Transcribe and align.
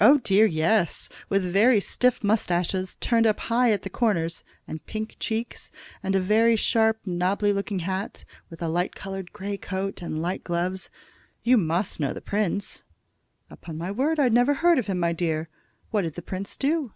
"Oh, 0.00 0.16
dear, 0.16 0.46
yes; 0.46 1.10
with 1.28 1.42
very 1.44 1.78
stiff 1.78 2.24
mustaches, 2.24 2.96
turned 3.02 3.26
up 3.26 3.38
high 3.38 3.70
at 3.70 3.82
the 3.82 3.90
corners, 3.90 4.42
and 4.66 4.86
pink 4.86 5.16
cheeks, 5.20 5.70
and 6.02 6.14
a 6.16 6.20
very 6.20 6.56
sharp, 6.56 7.00
nobby 7.04 7.52
looking 7.52 7.80
hat, 7.80 8.24
with 8.48 8.62
a 8.62 8.68
light 8.68 8.94
colored 8.94 9.34
grey 9.34 9.58
coat, 9.58 10.00
and 10.00 10.22
light 10.22 10.42
gloves. 10.42 10.88
You 11.42 11.58
must 11.58 12.00
know 12.00 12.14
the 12.14 12.22
prince." 12.22 12.82
"Upon 13.50 13.76
my 13.76 13.90
word, 13.90 14.18
I 14.18 14.30
never 14.30 14.54
heard 14.54 14.78
of 14.78 14.86
him, 14.86 14.98
my 14.98 15.12
dear. 15.12 15.50
What 15.90 16.00
did 16.00 16.14
the 16.14 16.22
prince 16.22 16.56
do?" 16.56 16.94